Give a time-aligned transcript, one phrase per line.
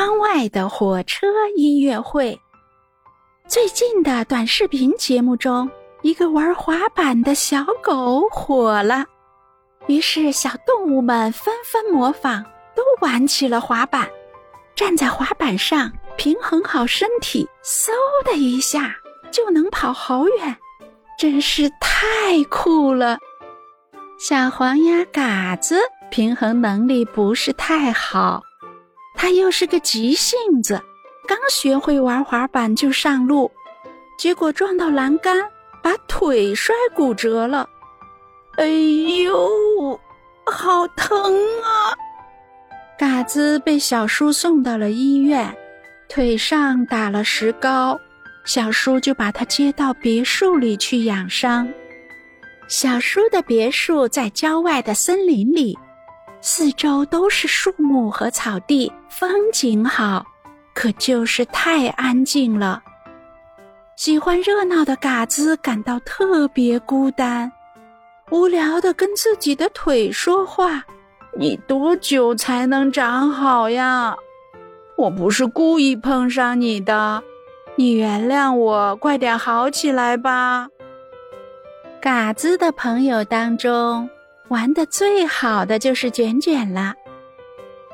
[0.00, 2.40] 窗外的火车音乐会。
[3.46, 9.04] 最近的短视频节目中，一个玩滑板的小狗火了，
[9.88, 12.42] 于是小动物们纷纷模仿，
[12.74, 14.08] 都玩起了滑板。
[14.74, 17.90] 站在滑板上，平衡好身体，嗖
[18.24, 18.96] 的一下
[19.30, 20.56] 就能跑好远，
[21.18, 23.18] 真是太酷了。
[24.18, 25.78] 小黄鸭嘎子
[26.10, 28.42] 平衡能力不是太好，
[29.20, 30.80] 他又是个急性子，
[31.28, 33.52] 刚学会玩滑板就上路，
[34.16, 35.46] 结果撞到栏杆，
[35.82, 37.68] 把腿摔骨折了。
[38.56, 40.00] 哎呦，
[40.46, 41.92] 好疼啊！
[42.98, 45.54] 嘎子被小叔送到了医院，
[46.08, 48.00] 腿上打了石膏，
[48.46, 51.68] 小叔就把他接到别墅里去养伤。
[52.68, 55.78] 小叔的别墅在郊外的森林里，
[56.42, 60.24] 四周都是树木和草地，风景好，
[60.74, 62.82] 可就是太安静了。
[63.96, 67.52] 喜欢热闹的嘎子感到特别孤单，
[68.30, 70.82] 无聊的跟自己的腿说话
[71.36, 74.16] ：“你多久才能长好呀？
[74.96, 77.22] 我不是故意碰上你的，
[77.76, 80.68] 你原谅我，快点好起来吧。”
[82.00, 84.08] 嘎子的朋友当中，
[84.50, 86.92] 玩的最好的就是卷卷了。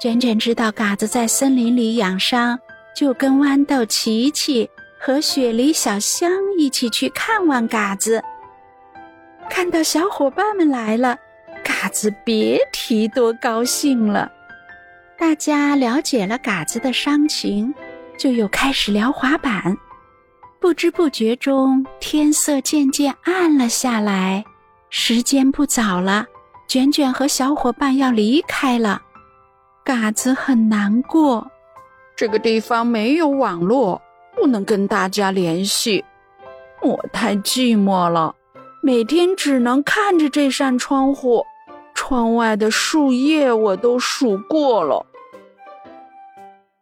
[0.00, 2.58] 卷卷知道嘎子在森林里养伤，
[2.96, 8.22] 就跟豌豆琪琪和雪梨小香一起去看望嘎子。
[9.50, 11.18] 看到小伙伴们来了，
[11.62, 14.32] 嘎子别提多高兴了。
[15.18, 17.74] 大家了解了嘎子的伤情，
[18.16, 19.76] 就又开始聊滑板。
[20.58, 24.42] 不知不觉中，天色渐渐暗了下来，
[24.88, 26.24] 时间不早了。
[26.68, 29.00] 卷卷和小伙伴要离开了，
[29.82, 31.50] 嘎子很难过。
[32.14, 34.02] 这个地方没有网络，
[34.36, 36.04] 不能跟大家联系，
[36.82, 38.34] 我太寂寞了。
[38.82, 41.42] 每天只能看着这扇窗户，
[41.94, 45.06] 窗外的树叶我都数过了。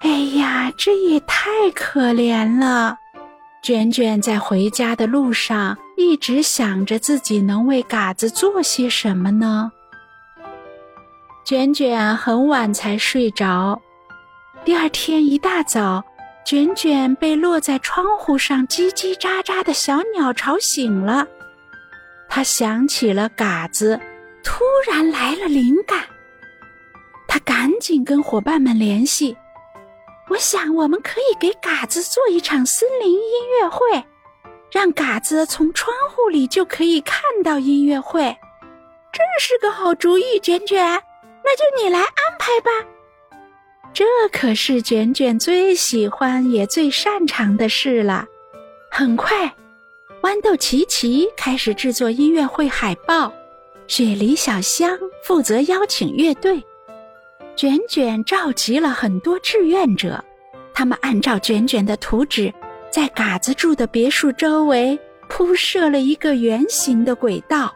[0.00, 2.98] 哎呀，这也太可怜了。
[3.62, 9.70] 卷卷在回家的路上一直想着自己能为嘎子做些什么呢？
[11.50, 13.82] 卷卷很晚才睡着，
[14.64, 16.00] 第二天一大早，
[16.44, 21.26] 卷卷被落在窗户上叽叽喳喳的小鸟吵醒了。
[22.28, 23.98] 他想起了嘎子，
[24.44, 26.04] 突然来了灵感，
[27.26, 29.36] 他赶紧跟伙伴们联系。
[30.28, 33.20] 我想，我们可以给嘎子做一场森林音
[33.60, 34.04] 乐会，
[34.70, 38.22] 让嘎子从窗户里就可以看到音乐会。
[39.12, 41.02] 这是个好主意，卷卷，
[41.44, 42.06] 那就你来安
[42.38, 42.70] 排吧。
[43.92, 48.26] 这可是卷卷最喜欢也最擅长的事了。
[48.90, 49.52] 很快，
[50.22, 53.32] 豌豆琪琪开始制作音乐会海报，
[53.86, 56.62] 雪梨小香负责邀请乐队。
[57.56, 60.24] 卷卷召集了很多志愿者，
[60.72, 62.52] 他们按照卷卷的图纸，
[62.90, 67.74] 在嘎子住的别墅周围铺设了一个圆形的轨道，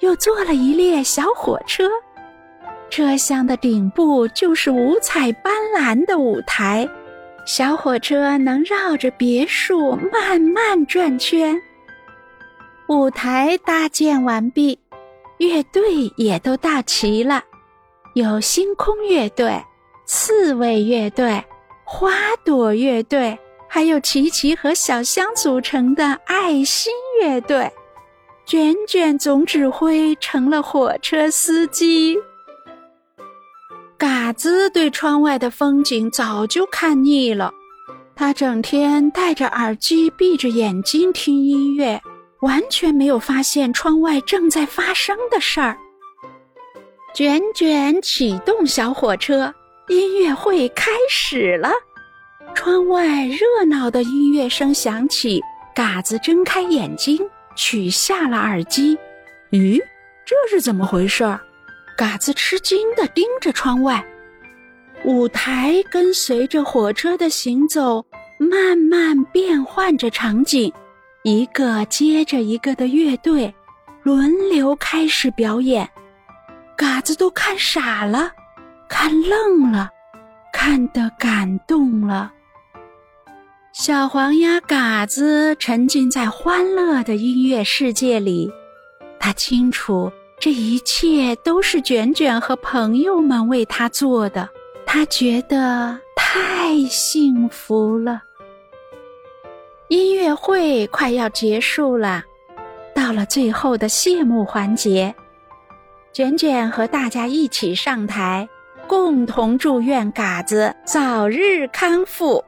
[0.00, 1.88] 又做了一列小火车，
[2.92, 6.86] 车厢的顶部就是五彩斑斓的舞台，
[7.46, 11.58] 小火车能绕着别墅慢慢转圈。
[12.88, 14.78] 舞台搭建完毕，
[15.38, 15.82] 乐队
[16.18, 17.42] 也都到齐了。
[18.14, 19.58] 有星空乐队、
[20.04, 21.42] 刺猬乐队、
[21.84, 22.12] 花
[22.44, 23.38] 朵乐队，
[23.70, 26.92] 还有琪琪和小香组成的爱心
[27.22, 27.72] 乐队。
[28.44, 32.18] 卷卷总指挥成了火车司机。
[34.02, 37.52] 嘎子对窗外的风景早就看腻了，
[38.16, 42.02] 他整天戴着耳机，闭着眼睛听音乐，
[42.40, 45.78] 完全没有发现窗外正在发生的事儿。
[47.14, 49.54] 卷卷启动小火车，
[49.86, 51.70] 音乐会开始了。
[52.56, 55.40] 窗外热闹的音乐声响起，
[55.76, 57.16] 嘎子睁开眼睛，
[57.54, 58.98] 取下了耳机。
[59.52, 59.80] 咦，
[60.26, 61.38] 这是怎么回事？
[61.96, 64.04] 嘎子吃惊地盯着窗外。
[65.04, 68.04] 舞台跟随着火车的行走，
[68.38, 70.72] 慢慢变换着场景，
[71.24, 73.52] 一个接着一个的乐队
[74.02, 75.88] 轮流开始表演。
[76.76, 78.30] 嘎子都看傻了，
[78.88, 79.90] 看愣了，
[80.52, 82.32] 看得感动了。
[83.72, 88.50] 小黄鸭嘎子沉浸在欢乐的音乐世界里，
[89.18, 90.12] 他清楚
[90.42, 94.50] 这一切都是卷卷和朋友们为他做的，
[94.84, 98.20] 他觉得太幸福了。
[99.86, 102.24] 音乐会快要结束了，
[102.92, 105.14] 到了最后的谢幕环节，
[106.12, 108.48] 卷卷和大家一起上台，
[108.88, 112.44] 共同祝愿嘎子早日康复。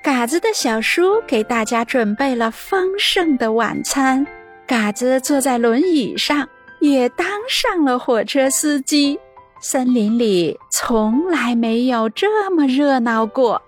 [0.00, 4.24] 嘎子的小叔给大家准备了丰盛的晚餐，
[4.66, 6.48] 嘎子坐在轮椅上，
[6.80, 9.18] 也当上了火车司机。
[9.60, 13.62] 森林里从来没有这么热闹过。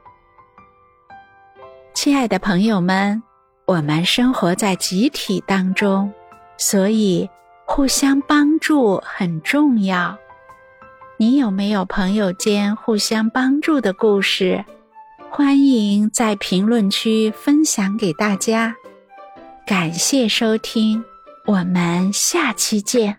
[1.94, 3.22] 亲爱的朋友们，
[3.64, 6.12] 我们生活在集体当中，
[6.56, 7.28] 所以
[7.64, 10.18] 互相帮助很重要。
[11.16, 14.64] 你有没有朋友间互相帮助的故事？
[15.30, 18.74] 欢迎在评论区分享给大家。
[19.68, 21.04] 感谢收听，
[21.44, 23.18] 我们下期见。